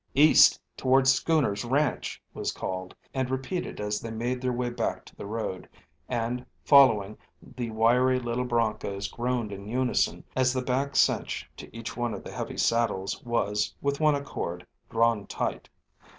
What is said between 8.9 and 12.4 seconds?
groaned in unison as the back cinch to each one of the